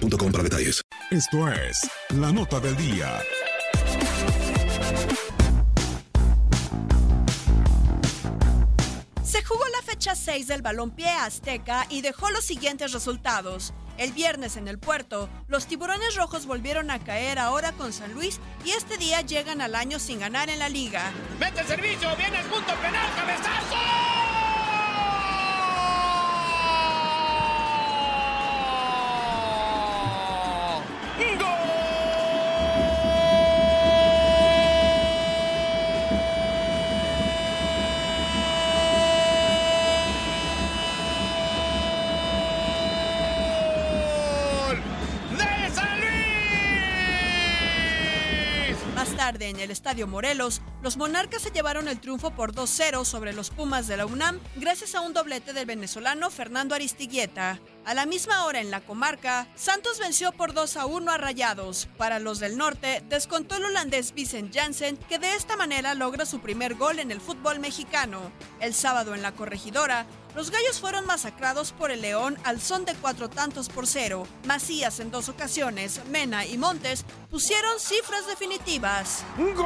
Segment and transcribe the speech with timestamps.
[0.00, 0.82] para detalles.
[1.10, 3.20] Esto es la nota del día.
[9.22, 13.74] Se jugó la fecha 6 del balompié azteca y dejó los siguientes resultados.
[13.98, 18.38] El viernes en el puerto, los tiburones rojos volvieron a caer ahora con San Luis
[18.64, 21.10] y este día llegan al año sin ganar en la liga.
[21.40, 23.97] Mete el servicio, viene el punto penal, cabezazo.
[49.32, 53.50] Tarde, en el Estadio Morelos, los monarcas se llevaron el triunfo por 2-0 sobre los
[53.50, 57.60] Pumas de la UNAM gracias a un doblete del venezolano Fernando Aristiguieta.
[57.84, 61.88] A la misma hora en la comarca, Santos venció por 2-1 a Rayados.
[61.98, 66.40] Para los del norte, descontó el holandés Vincent Janssen, que de esta manera logra su
[66.40, 68.32] primer gol en el fútbol mexicano.
[68.60, 72.94] El sábado en la corregidora, los gallos fueron masacrados por el León al son de
[72.94, 74.26] cuatro tantos por cero.
[74.46, 79.24] Macías en dos ocasiones, Mena y Montes pusieron cifras definitivas.
[79.36, 79.56] ¡Gol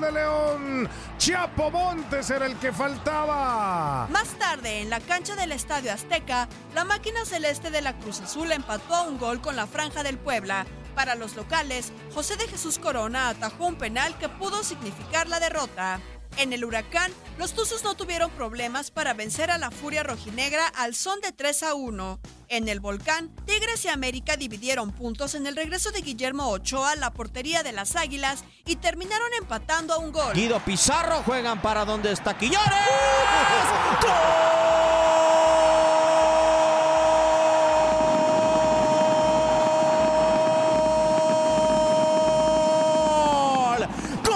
[0.00, 0.88] de León!
[1.18, 4.08] Chapo Montes era el que faltaba.
[4.10, 8.50] Más tarde, en la cancha del Estadio Azteca, la máquina celeste de la Cruz Azul
[8.50, 10.66] empató a un gol con la franja del Puebla.
[10.94, 16.00] Para los locales, José de Jesús Corona atajó un penal que pudo significar la derrota.
[16.38, 20.94] En el huracán, los Tuzos no tuvieron problemas para vencer a la Furia Rojinegra al
[20.94, 22.20] son de 3 a 1.
[22.48, 26.96] En el volcán, Tigres y América dividieron puntos en el regreso de Guillermo Ochoa a
[26.96, 30.32] la portería de las Águilas y terminaron empatando a un gol.
[30.34, 32.62] Guido Pizarro juegan para donde está Quiñones.
[43.62, 43.86] ¡Gol!
[44.24, 44.32] ¡Gol!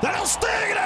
[0.00, 0.82] ¡De los Tigres!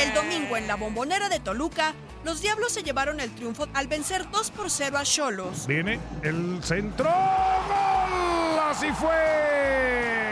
[0.00, 0.12] El
[0.56, 1.94] en la bombonera de Toluca,
[2.24, 5.66] los Diablos se llevaron el triunfo al vencer 2 por 0 a Cholos.
[5.66, 7.04] Viene el centro.
[7.04, 8.60] ¡Gol!
[8.70, 10.23] Así fue.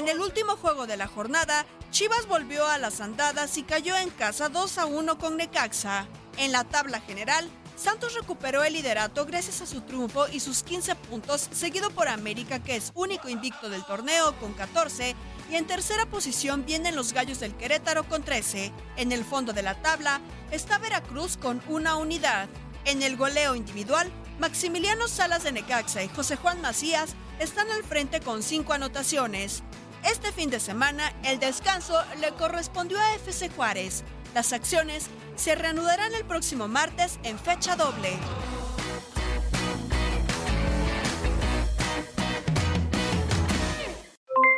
[0.00, 4.08] En el último juego de la jornada, Chivas volvió a las andadas y cayó en
[4.08, 6.06] casa 2 a 1 con Necaxa.
[6.38, 10.94] En la tabla general, Santos recuperó el liderato gracias a su triunfo y sus 15
[10.94, 15.14] puntos, seguido por América, que es único invicto del torneo con 14,
[15.50, 18.72] y en tercera posición vienen los Gallos del Querétaro con 13.
[18.96, 22.48] En el fondo de la tabla está Veracruz con una unidad.
[22.86, 28.20] En el goleo individual, Maximiliano Salas de Necaxa y José Juan Macías están al frente
[28.20, 29.62] con cinco anotaciones.
[30.04, 34.04] Este fin de semana, el descanso le correspondió a FC Juárez.
[34.34, 38.18] Las acciones se reanudarán el próximo martes en fecha doble.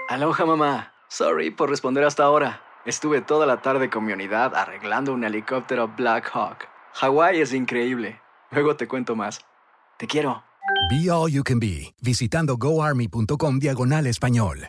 [0.09, 0.93] Aloha mamá.
[1.09, 2.63] Sorry por responder hasta ahora.
[2.85, 6.69] Estuve toda la tarde con mi unidad arreglando un helicóptero Black Hawk.
[6.95, 8.21] Hawái es increíble.
[8.51, 9.41] Luego te cuento más.
[9.99, 10.45] Te quiero.
[10.91, 14.69] Be All You Can Be, visitando goarmy.com diagonal español.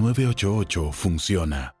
[0.01, 1.80] 988 funciona.